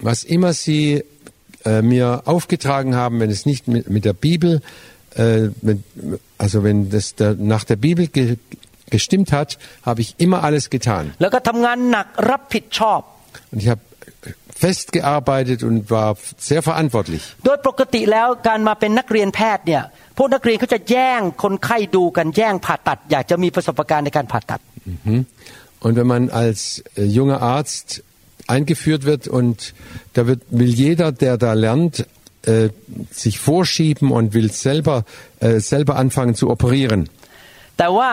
[0.00, 1.02] Was immer sie
[1.65, 4.61] äh, mir aufgetragen haben, wenn es nicht mit, mit der Bibel,
[5.15, 5.83] äh, wenn,
[6.37, 8.37] also wenn das der, nach der Bibel ge,
[8.89, 11.03] gestimmt hat, habe ich immer alles getan.
[11.21, 13.01] แล้วก็ทำงานหนักรับผิดชอบ
[13.51, 13.81] Und ich habe
[14.65, 16.09] festgearbeitet und war
[16.49, 17.23] sehr verantwortlich.
[17.45, 19.83] โดยปกติแล้วการมาเป็นนักเรียนแพทย์เนี่ย
[20.17, 25.25] พวกนักเรียนเขาจะแย่งคนไข้ดูกันแย่งผ่าตัด อยากจะมีประสบการณ์ในการผ่าตัด Mhm.
[25.79, 28.03] Und wenn man als äh, junger Arzt
[28.49, 29.73] eingeführt wird und
[30.13, 32.05] da wird, will jeder, der da lernt,
[32.43, 32.69] äh,
[33.11, 35.03] sich vorschieben und will selber,
[35.39, 37.09] äh, selber anfangen zu operieren.
[37.79, 38.09] แต่ว่า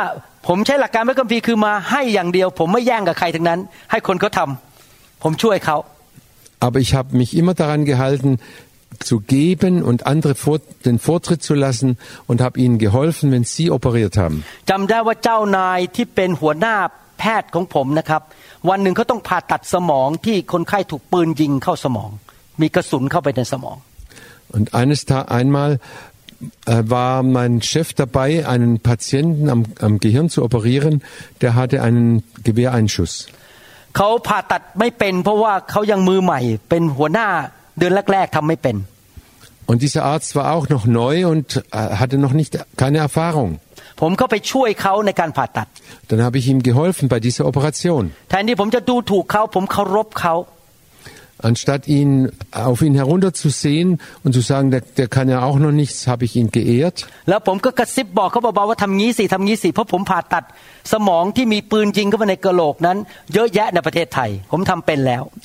[0.47, 5.77] ผมใช้หลักการพระคัมภีร์คือมาให้อย่างเดียว ผมไม่แย่งกับใครทั้งนั้น ให้คนเขาทำผมช่วยเขา
[6.67, 8.31] Aber ich habe mich immer daran gehalten,
[9.11, 13.71] zu geben und andere vor, den Vortritt zu lassen und habe ihnen geholfen, wenn sie
[13.71, 14.37] operiert haben.
[14.71, 16.77] จำได้ว่าเจ้านายที่เป็นหัวหน้า
[17.19, 18.23] แพทย์ของผมนะครับ
[18.69, 22.11] วันหนึ่งเขาต้องผ่าตัดสมองที่คนไข้ถูกปืนยิงเข้าสมอง
[22.61, 23.77] มีกระสุนเข้าไปในสมอง
[24.57, 25.71] Und eines Ta einmal
[26.67, 31.03] äh, war mein Chef dabei, einen Patienten am, am Gehirn zu operieren,
[31.41, 32.07] der hatte einen
[32.47, 33.13] Gewehreinschuss.
[33.97, 37.29] เขาผ่าตัดไม่เป็น เพราะว่าเขายังมือใหม่ เป็นหัวหน้า
[37.79, 38.77] เดือนแรกๆทำไม่เป็น
[39.71, 43.51] Und dieser Arzt war auch noch neu und äh, hatte noch nicht keine Erfahrung.
[44.02, 45.68] ผมก็ไปช่วยเขาในการผ่าตัด
[46.10, 48.04] Dann habe ich ihm geholfen bei dieser Operation.
[48.30, 50.36] แทนที่ผมจะดูถูกเขาผมเคารพเขา
[51.40, 56.08] Anstatt ihn auf ihn herunterzusehen und zu sagen, der, der kann ja auch noch nichts,
[56.08, 57.06] habe ich ihn geehrt.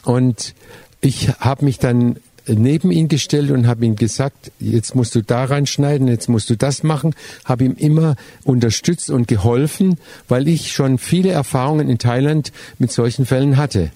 [0.05, 0.55] Und
[1.01, 2.17] ich habe mich dann
[2.48, 6.56] neben ihn gestellt und habe ihm gesagt, jetzt musst du da reinschneiden, jetzt musst du
[6.56, 7.14] das machen,
[7.46, 10.00] habe ihm immer unterstützt und geholfen,
[10.30, 13.92] weil ich schon viele Erfahrungen in Thailand mit solchen Fällen hatte.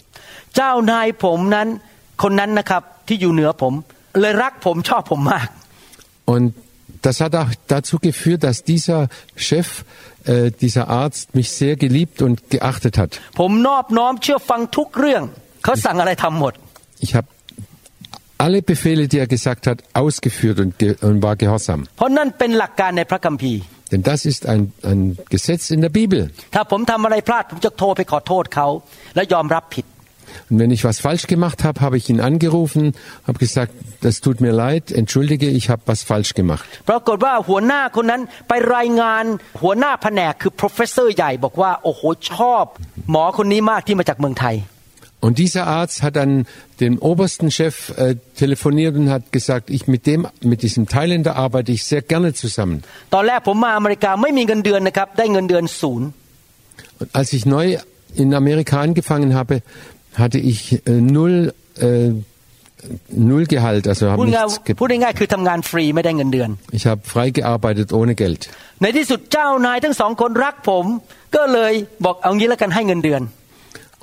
[0.55, 1.67] เจ้านายผมนั้น
[2.23, 3.73] คนนั้นนะครับที่อยู่เหนือผม
[4.19, 5.47] เลยรักผมชอบผมมาก
[6.33, 6.47] Und
[7.05, 9.01] das hat auch dazu geführt, dass dieser
[9.35, 9.67] Chef,
[10.25, 13.11] äh, dieser Arzt mich sehr geliebt und geachtet hat.
[13.39, 15.23] ผมนอบน้อมเชื่อฟังทุกเรื่อง
[15.63, 16.53] เขาสั่งอะไรทำหมด
[17.05, 17.27] Ich habe
[18.46, 21.88] alle Befehle, die er gesagt hat, ausgeführt und, ge und war gehorsam.
[23.90, 26.30] Denn das ist ein, ein Gesetz in der Bibel.
[30.50, 32.94] Und wenn ich was falsch gemacht habe, habe ich ihn angerufen,
[33.26, 36.66] habe gesagt, das tut mir leid, entschuldige, ich habe was falsch gemacht.
[45.25, 46.47] Und dieser Arzt hat dann
[46.79, 51.71] dem obersten Chef äh, telefoniert und hat gesagt, ich mit dem, mit diesem Thailänder arbeite
[51.71, 52.77] ich sehr gerne zusammen.
[53.15, 56.07] ตอนแรกผมมาอเมริกาไม่มีเงินเดือนนะครับได้เงินเดือนศูนย์
[56.99, 57.65] Und als ich neu
[58.23, 59.55] in Amerika angefangen habe,
[60.23, 61.35] hatte ich äh, null,
[61.79, 62.11] äh,
[63.29, 64.65] null Gehalt, also พู habe ดง่าย nichts.
[64.67, 68.41] Ge พูดง่ายๆคือทำงานฟรีไม่ได้เงินเดือน ich habe frei gearbeitet ohne Geld.
[68.81, 70.85] ในที่สุดเจ้านายทั้งสองคนรักผม
[71.35, 71.73] ก็เลย
[72.05, 73.21] บอกเอางี้แล้วกันให้เงินเดือน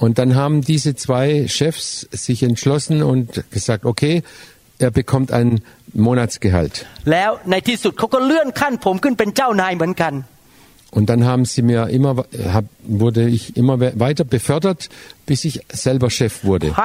[0.03, 4.21] und dann haben diese zwei Chefs sich entschlossen und gesagt, okay,
[4.77, 5.61] er bekommt ein
[5.93, 6.85] Monatsgehalt.
[10.91, 14.89] Und dann haben sie mir immer, hab, wurde ich immer weiter befördert,
[15.25, 16.67] bis ich selber Chef wurde.
[16.67, 16.75] In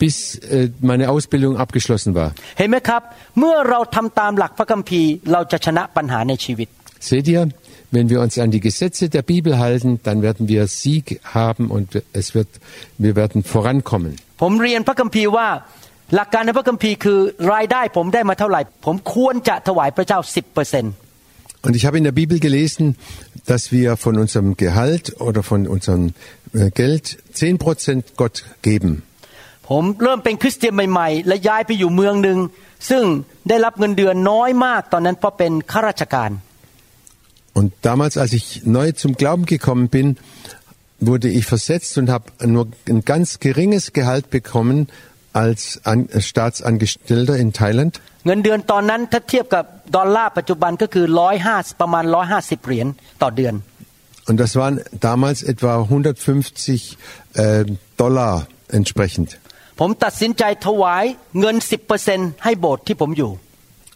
[0.03, 2.29] bis äh, meine Ausbildung abgeschlossen war.
[2.59, 3.03] เห็นไหมครับ
[3.39, 6.69] เมื่อเราทำตามหลักพระคัมภีร์ เราจะชนะปัญหาในชีวิต
[7.11, 7.43] Seht ihr,
[7.95, 11.89] wenn wir uns an die Gesetze der Bibel halten, dann werden wir Sieg haben und
[12.21, 12.49] es wird,
[13.05, 14.13] wir werden vorankommen.
[14.43, 15.49] ผมเรียนพระคัมภีร์ว่า
[16.15, 17.19] หลักการในพระคัมภีร์คือ
[17.53, 22.97] รายได้ผมได้มาเท่าไหร่ ผมควรจะถวายพระเจ้า 10% Und ich habe in der Bibel gelesen,
[23.51, 26.05] dass wir von unserem Gehalt oder von unserem
[26.55, 27.05] äh, Geld
[27.35, 28.37] 10% Gott
[28.69, 28.93] geben.
[29.69, 32.39] ผมเริ่มเป็นคริสเตียนใหม่ๆ และย้ายไปอยู่เมืองหนึ่ง
[32.91, 33.05] ซึ่ง
[33.49, 36.31] ได้รับเงินเดือนน้อยมากตอนนั้นเพราะเป็นข้าราชการ
[37.59, 40.17] Und damals, als ich neu zum Glauben gekommen bin,
[41.01, 44.89] wurde ich versetzt und habe nur ein ganz geringes Gehalt bekommen
[45.43, 47.93] als An Staatsangestellter in Thailand.
[48.27, 49.65] เงินเดือนตอนนั้นถ้าเทียบกับ
[49.97, 52.87] ดอลลาร์ปัจจุบันก็คือร้อยห้าประมาณร้อยห้าสิบเหรียญ
[53.23, 53.55] ต่อเดือน
[54.29, 54.75] Und das waren
[55.11, 56.97] damals etwa 150
[57.35, 57.65] äh,
[58.03, 58.33] Dollar
[58.79, 59.29] entsprechend.
[59.81, 61.05] ผมตัดสินใจถวาย
[61.41, 62.11] เงินสิบเปอร์เซ
[62.45, 63.33] ให้โบสถ์ที่ผมอยู่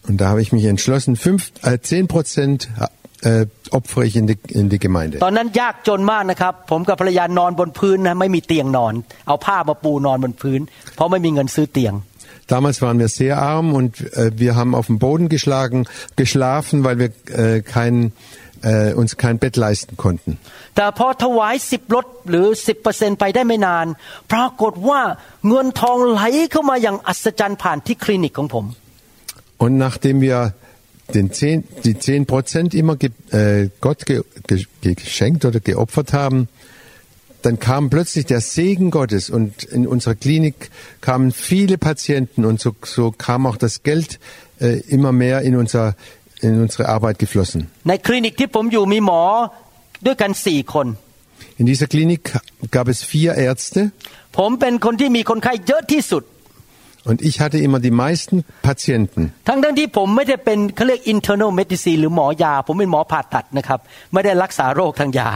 [0.08, 2.68] Und da habe ich mich entschlossen, fünf, äh, 10 Prozent
[3.22, 5.16] äh, opfere ich in die, in die Gemeinde.
[5.24, 8.94] ตอนนั้นยากจนมากนะครับ ผมกับภรรยานอนบนพื้นนะไม่มีเตียงนอน
[9.26, 10.60] เอาผ้ามาปูนอนบนพื้น
[10.94, 11.94] เพราะไม่มีเงินซื้อเตียง
[12.54, 16.96] Damals waren wir sehr arm und äh, wir haben auf dem Boden geschlagen, geschlafen, weil
[17.00, 17.10] wir
[17.44, 18.12] äh, kein,
[18.62, 20.32] äh, uns kein Bett leisten konnten.
[20.76, 23.86] แต่พอถวายสิบลดหรือสิบเปอร์เซ็นไปได้ไม่นาน
[24.32, 25.00] ปรากฏว่า
[25.48, 28.64] เงินทองไหลเข้ามาอย่างอัศจรรย์ผ่านที่คลินิกของผม
[29.64, 30.38] Und nachdem wir
[31.14, 36.48] den 10, die 10 Prozent immer ge, äh, Gott ge, ge, geschenkt oder geopfert haben,
[37.42, 42.74] dann kam plötzlich der Segen Gottes und in unserer Klinik kamen viele Patienten und so,
[42.84, 44.18] so kam auch das Geld
[44.60, 45.94] äh, immer mehr in, unser,
[46.40, 47.68] in unsere Arbeit geflossen.
[47.88, 49.22] ในคลินิกที่ผมอยู่มีหมอ
[50.06, 50.86] ด้วยกันสี่คน
[51.60, 52.22] In dieser Klinik
[52.76, 53.80] gab es vier Ärzte
[54.38, 56.22] ผมเป็นคนที่มีคนไข้เยอะที่สุด
[57.08, 58.36] und ich hatte immer die meisten
[58.68, 59.22] Patienten.
[59.48, 63.80] ทั้งทั้งที่ผมไม่ได้เป็นเขาเรียก internal medicine หรือหมอยา ผมเป็นหมอผ่าตัดนะครับ
[64.12, 65.30] ไม่ได้รักษาโรคทางยา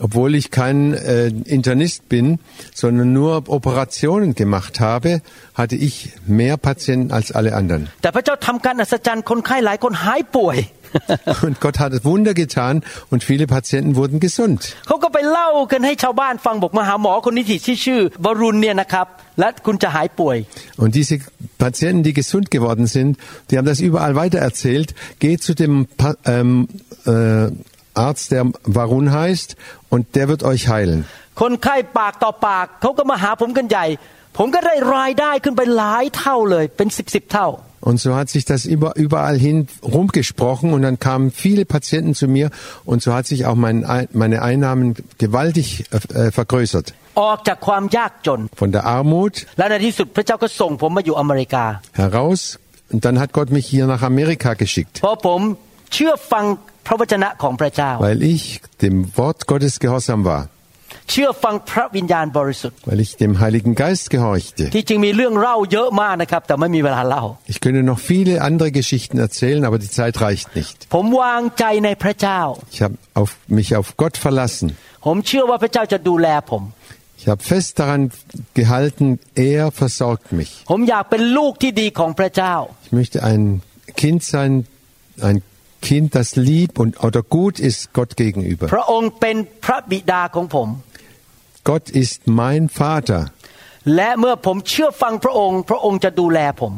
[0.00, 2.38] Obwohl ich kein äh, Internist bin,
[2.72, 5.22] sondern nur Operationen gemacht habe,
[5.54, 7.88] hatte ich mehr Patienten als alle anderen.
[10.92, 12.74] แ ต่พระเจ้าทำการอัศจรรย์คนไข้หลายคนหายป่วย Und Gott hat Wunder getan
[13.12, 14.60] und viele Patienten wurden gesund.
[14.86, 19.06] เขาก็ไปเล่ากันให้ชาวบ้านฟังบอกมาหาหมอคนนี้ที่ชื่อวรุณเนี่ยนะครับ
[19.40, 20.36] และคุณจะหายป่วย
[20.82, 21.14] Und diese
[21.64, 23.10] Patienten, die gesund geworden sind,
[23.48, 24.88] die haben das überall weitererzählt.
[25.24, 26.50] Geht zu dem Pa- ähm,
[27.12, 27.46] äh,
[28.06, 28.44] Arzt, der
[28.76, 29.48] Varun heißt,
[29.92, 31.00] und der wird euch heilen.
[31.40, 33.86] คนไข้ปากต่อปากเขาก็มาหาผมกันใหญ่
[34.36, 37.48] ผมก็ได้รายได้ขึ้นไปหลายเท่าเลยเป็นสิบสิบเท่า
[37.88, 39.56] Und so hat sich das über, überall hin
[39.96, 42.46] rumgesprochen und dann kamen viele Patienten zu mir
[42.90, 44.86] und so hat sich auch mein, Ein- meine Einnahmen
[45.24, 46.86] gewaltig äh, vergrößert.
[47.20, 51.64] ออกจากความยากจน Von der Armut และในที่สุดพระเจ้าก็ส่งผมมาอยู่อเมริกา
[52.02, 52.40] heraus
[52.92, 55.40] und dann hat Gott mich hier nach Amerika geschickt, เพราะผม
[55.92, 56.44] เชื่อฟัง
[56.86, 58.42] พระวจนะของพระเจ้า weil ich
[58.84, 60.42] dem Wort Gottes gehorsam war,
[61.10, 64.62] เชื่อฟังพระวิญญาณบริสุทธิ์ weil ich dem Heiligen Geist gehorchte.
[64.74, 70.76] ที่จริงมีเรื่องเล่าเยอะมากนะครับ แต่ไม่มีเวลาเล่า Ich könnte noch viele andere Geschichten erzählen, aber die Zeit reicht nicht.
[70.94, 72.40] ผมวางใจในพระเจ้า
[72.74, 74.66] Ich habe auf, mich auf Gott verlassen.
[75.06, 76.62] ผมเชื่อว่าพระเจ้าจะดูแลผม
[77.20, 78.02] Ich habe fest daran
[78.60, 79.06] gehalten,
[79.52, 80.50] er versorgt mich.
[80.70, 82.54] ผมอยากเป็นลูกที่ดีของพระเจ้า
[82.86, 83.42] Ich möchte ein
[84.02, 84.52] Kind sein,
[85.28, 85.36] ein
[85.88, 88.66] Kind, das lieb und oder gut ist Gott พ gegenüber.
[88.78, 90.68] ระองค์เป็นพระบิดาของผม
[91.70, 93.20] Gott ist mein Vater.
[93.96, 96.72] และเมื่อผมเชื่อฟังพระองค์ พระองค์จะดูแลผม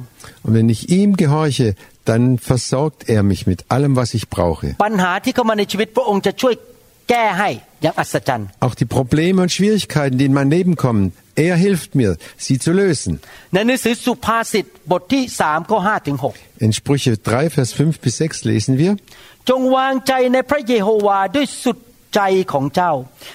[0.44, 1.66] Und wenn ich ihm gehorche,
[2.10, 4.66] dann versorgt er mich mit allem, was ich brauche.
[4.84, 6.54] ปัญหาที่เข้ามาในชีวิตพระองค์จะช่วย
[7.10, 7.50] แก้ให้
[7.82, 11.04] อย่างอัศจรรย์ Auch die Probleme und Schwierigkeiten, die in mein Leben kommen,
[11.46, 12.10] er hilft mir,
[12.44, 13.12] sie zu lösen.
[13.54, 16.34] ในหนังสือสุภาษิตบทที่สามข้อห้าถึงหก
[16.64, 18.92] In Sprüche 3, Vers 5 bis 6 lesen wir,
[19.48, 21.78] จงวางใจในพระเยโฮวาด้วยสุด
[22.14, 22.20] ใจ
[22.52, 22.92] ของเจ้า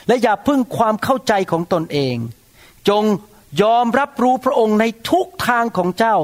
[0.07, 2.15] และอย่าพึ่งความเข้าใจของตนเอง
[2.89, 3.03] จง
[3.61, 6.17] ยอมรับรู้พระองค์ในทุกทางของเจ้า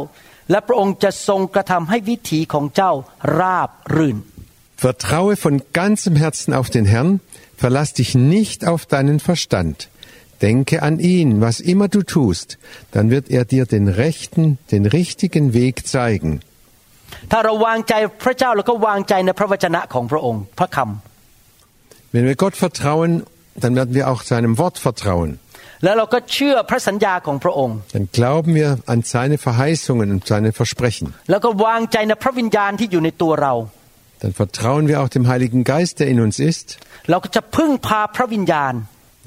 [0.52, 2.92] และพระองค์จะทรงกระทำให้วิถีของเจ้า
[3.40, 4.18] ราบรื่น
[4.88, 7.12] Vertraue von ganzem Herzen auf den Herrn,
[7.58, 9.90] verlass dich nicht auf deinen Verstand.
[10.42, 12.58] Denke an ihn, was immer du tust,
[12.92, 16.42] dann wird er dir den rechten, den richtigen Weg zeigen.
[17.32, 20.78] ถ้าเราวางใจพระเจ้าเราก็วางใจในพระวจนะของพระองค์ พระค
[22.14, 23.12] Wenn wir Gott vertrauen,
[23.64, 25.30] dann werden wir auch seinem Wort vertrauen.
[25.40, 31.06] ำแล้วเราก็เชื่อพระสัญญาของพระองค์ Dann glauben wir an seine Verheißungen und seine Versprechen.
[31.30, 33.54] แล้วก็วางใจในพระวิญญาณที่อยู่ในตัวเรา
[34.21, 36.79] Dann vertrauen wir auch dem Heiligen Geist, der in uns ist.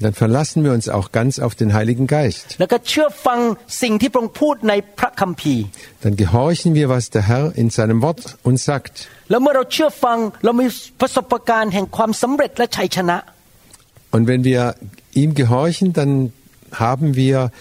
[0.00, 2.56] Dann verlassen wir uns auch ganz auf den Heiligen Geist.
[6.00, 9.08] Dann gehorchen wir, was der Herr in seinem Wort uns sagt.
[14.10, 14.74] Und wenn wir
[15.12, 16.32] ihm gehorchen, dann
[16.72, 17.52] haben wir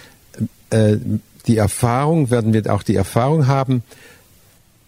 [0.70, 0.96] äh,
[1.46, 3.84] die Erfahrung, werden wir auch die Erfahrung haben,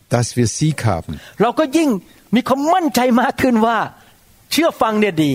[0.10, 1.19] dass wir Sieg haben.
[2.33, 3.79] เราก็ยิ่งมีความมั่นใจมากขึ้นว่า
[4.52, 5.33] เชื่อฟังเนี่ยดี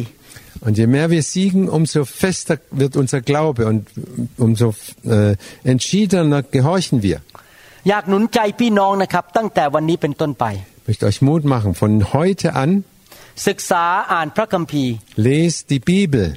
[0.66, 3.88] Und je mehr wir siegen, umso fester wird unser Glaube und
[4.38, 7.18] umso äh, entschiedener gehorchen wir.
[7.90, 10.46] อยากหนุนใจพี่น้องนะครับ ตั้งแต่วันนี้เป็นต้นไป
[10.80, 11.70] Ich möchte euch Mut machen.
[11.82, 12.72] Von heute an
[13.48, 14.94] ศึกษาอ่านพระคัมภีร์
[15.28, 16.28] lest die Bibel.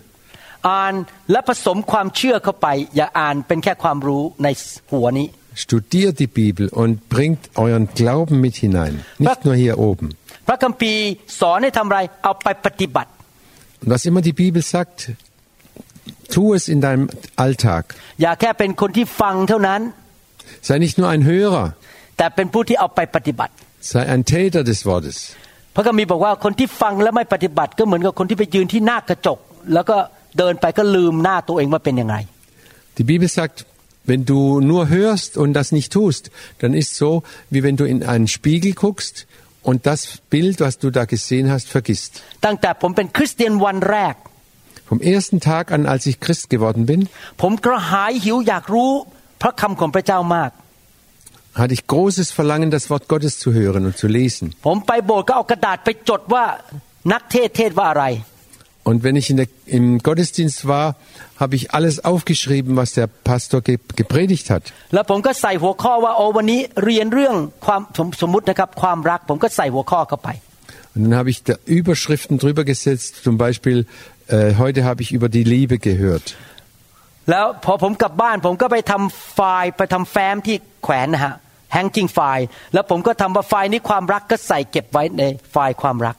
[0.68, 0.94] อ่าน
[1.30, 4.48] และผสมความเชื่อเข้าไป อย่าอ่านเป็นแค่ความรู้ใน
[4.92, 5.28] หัวนี้
[5.64, 8.94] Studiert die Bibel und bringt euren Glauben mit hinein.
[9.18, 10.08] Nicht nur hier oben.
[10.48, 11.02] พระคัมภีร์
[11.40, 13.10] สอนให้ทำอะไรเอาไปปฏิบัติ
[13.82, 14.96] Und was immer die Bibel sagt,
[16.34, 17.06] tu es in deinem
[17.44, 17.84] Alltag.
[18.22, 19.80] อย่าแค่เป็นคนที่ฟังเท่านั้น
[20.68, 21.66] Sei nicht nur ein Hörer,
[22.16, 23.52] แต่เป็นผู้ที่เอาไปปฏิบัติ
[23.92, 25.16] sei ein Täter des Wortes.
[25.74, 29.38] พระคัมภีร์บอกว่าคนที่ฟังแล้วไม่ปฏิบัติ ก็เหมือนกับคนที่ไปยืนที่หน้ากระจก
[29.74, 29.96] แล้วก็
[30.38, 32.16] เดินไปก็ลืมหน้าตัวเองว่าเป็นยังไง
[32.98, 33.56] Die Bibel sagt,
[34.10, 34.38] wenn du
[34.70, 36.24] nur hörst und das nicht tust,
[36.60, 37.10] dann ist so,
[37.52, 39.16] wie wenn du in einen Spiegel guckst
[39.68, 40.00] und das
[40.34, 42.12] Bild, was du da gesehen hast, vergisst.
[42.44, 44.14] ตั้งแต่ผมเป็นคริสเตียนวันแรก
[44.90, 47.00] Vom ersten Tag an, als ich Christ geworden bin,
[47.42, 48.90] ผมกระหายหิวอยากรู้
[49.42, 50.50] พระคำของพระเจ้ามาก
[51.60, 54.46] hatte ich großes Verlangen, das Wort Gottes zu hören und zu lesen.
[54.66, 56.44] ผมไปโบสถ์ก็เอากระดาษไปจดว่า
[57.12, 58.04] นักเทศเทศว่าอะไร
[58.88, 60.96] Und wenn ich in der, im Gottesdienst war,
[61.42, 64.62] habe ich alles aufgeschrieben, was der Pastor ge gepredigt hat.
[64.94, 70.30] แล้วผมก็ใส่หัวข้อว่าโอ้วันนี้เรียนเรื่องความสมสมมตินะครับความรัก ผมก็ใส่หัวข้อเข้าไป
[70.94, 73.78] Und dann habe ich da Überschriften drüber gesetzt, zum Beispiel,
[74.28, 76.26] äh, heute habe ich über die Liebe gehört.
[77.30, 81.34] แล้วพอผมกลับบ้าน ผมก็ไปทำไฟล์ไปทำแฟ้มที่แขวนนะฮะ
[81.74, 86.16] hanging ไฟล์แล้วผมก็ทำว่าไฟล์นี้ความรักก็ใส่เก็บไว้ในไฟล์ความรัก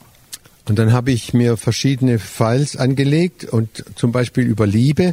[0.67, 3.67] Und dann habe ich mir verschiedene Files angelegt und
[4.01, 5.05] zum Beispiel über Liebe.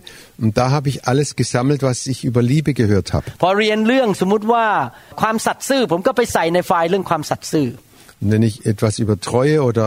[0.43, 3.27] Und da habe ich alles gesammelt, was ich über Liebe gehört habe.
[3.43, 4.67] พอเรียนเรื่องสมมุติว่า
[5.21, 7.69] ความสัตย์ซื่อ ผมก็ไปใส่ในไฟล์เรื่องความสัตย์ซื่อ
[8.21, 9.87] Und wenn ich etwas über Treue oder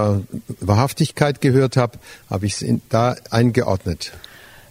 [0.69, 1.93] Wahrhaftigkeit gehört habe,
[2.33, 3.03] habe ich es in- da
[3.39, 4.01] eingeordnet.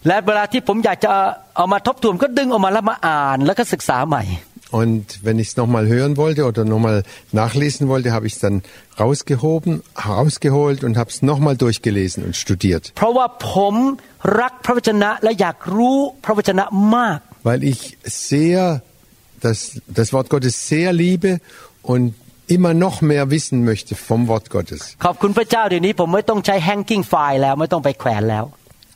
[0.06, 1.12] และเวลาที่ผมอยากจะ
[1.56, 4.22] เอามาทบทวนก็ดึงออกมาแล้วมาอ่านแล้วก็ศึกษาใหม่
[4.71, 8.61] und wenn ich es nochmal hören wollte oder nochmal nachlesen wollte, habe ich es dann
[8.99, 12.93] rausgehoben, rausgeholt und habe es nochmal durchgelesen und studiert.
[17.43, 18.83] Weil ich sehr
[19.39, 21.39] das, das Wort Gottes sehr liebe
[21.81, 22.13] und
[22.47, 24.97] immer noch mehr wissen möchte vom Wort Gottes.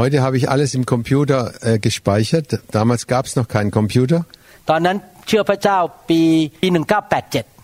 [0.00, 2.48] Heute habe ich alles im Computer äh, gespeichert.
[2.78, 4.18] Damals gab es noch keinen Computer.
[4.70, 6.20] ตอนนั้นเชื่อพระเจ้าปี
[6.62, 7.57] ปี1987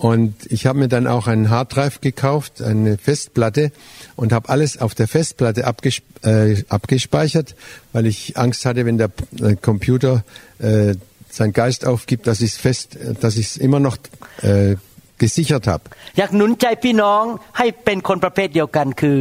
[0.01, 3.73] Und ich habe mir dann auch einen Harddrive gekauft, eine Festplatte
[4.15, 7.55] und habe alles auf der Festplatte abges äh, abgespeichert,
[7.95, 10.23] weil ich Angst hatte, wenn der äh, Computer
[10.59, 10.95] äh,
[11.31, 13.97] seinen Geist aufgibt, dass ich es fest, dass ich es immer noch
[14.43, 14.77] äh,
[15.19, 15.85] gesichert habe.
[16.19, 17.23] อยากหนุนใจพี่น้อง
[17.59, 19.17] ให้เป็นคนประเภทเดียวกัน คือ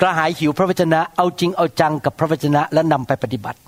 [0.00, 3.58] กระหายหิวพระวจนะเอาจริงเอาจังกับพระวจนะและนำไปปฏิบัติ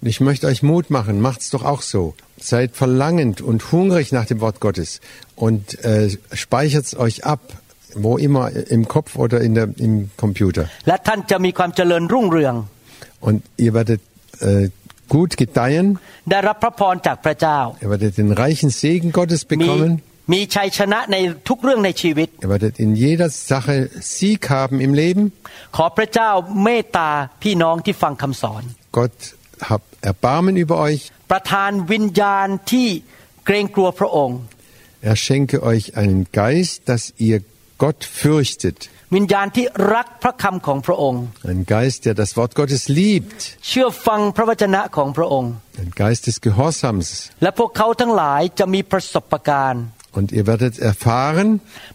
[0.00, 2.02] Und ich möchte euch Mut machen, macht's doch auch so.
[2.41, 4.99] Seid verlangend und hungrig nach dem Wort Gottes
[5.35, 7.39] und äh, speichert es euch ab,
[7.93, 10.69] wo immer im Kopf oder in der, im Computer.
[13.19, 14.01] Und ihr werdet
[14.39, 14.69] äh,
[15.07, 15.99] gut gedeihen.
[17.81, 20.01] Ihr werdet den reichen Segen Gottes bekommen.
[22.41, 25.33] Ihr werdet in jeder Sache Sieg haben im Leben.
[28.91, 29.11] Gott
[29.61, 31.11] hab Erbarmen über euch.
[31.30, 32.88] ประทานวิญญาณที่
[33.46, 34.38] เกรงกลัวพระองค์
[35.10, 37.38] Er schenke euch einen Geist, dass ihr
[37.84, 38.78] Gott fürchtet.
[39.16, 43.38] วิญญาณที่รักพระคำของพระองค์ Ein Geist, der das Wort Gottes liebt.
[43.68, 45.50] เชื่อฟังพระวจนะของพระองค์
[45.82, 47.06] Ein Geist des Gehorsams.
[47.42, 49.82] และพวกเขาทั้งหลายจะมีประสบการณ์
[50.18, 51.48] Und ihr werdet erfahren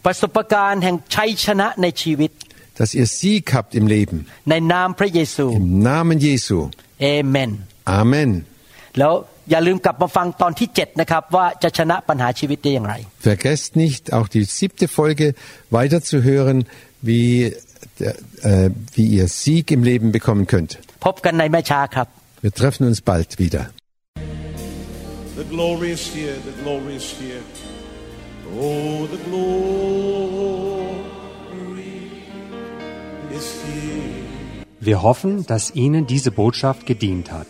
[0.06, 2.32] ประสบการณ์แห่งชัยชนะในชีวิต
[2.80, 4.18] dass ihr Sieg habt im Leben.
[4.50, 6.58] ในนามพระเยซู Im Namen Jesu.
[7.02, 7.52] เอเมน
[8.02, 8.32] Amen.
[9.00, 9.14] แล้ว
[9.50, 12.94] อย่าลืมกลับมาฟังตอนที่ 7 นะครับ ว่าจะชนะปัญหาชีวิตได้อย่างไร
[13.32, 15.28] Vergesst nicht, auch die siebte Folge
[15.78, 16.58] weiterzuhören,
[17.10, 17.30] wie,
[18.00, 18.14] der,
[18.52, 20.72] äh, wie ihr Sieg im Leben bekommen könnt.
[21.06, 22.08] พบกันในแม่ช้าครับ
[22.46, 23.64] Wir treffen uns bald wieder.
[25.42, 27.44] The glory is here, the glory is here.
[28.60, 30.92] Oh, the glory
[33.38, 34.22] is here.
[34.90, 37.50] Wir hoffen, dass Ihnen diese Botschaft gedient hat.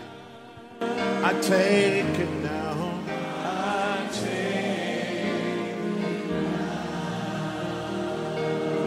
[1.23, 2.75] I take it now.
[3.45, 5.21] I take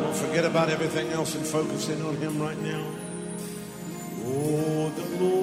[0.02, 2.86] Don't forget about everything else and focus in on Him right now.
[4.26, 5.43] Oh, the glory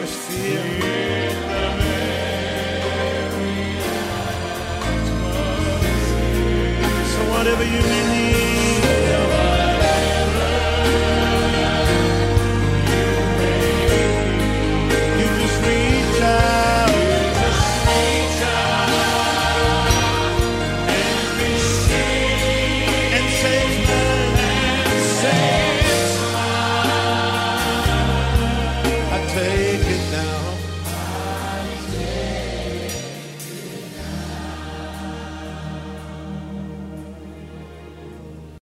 [7.41, 8.60] whatever you need.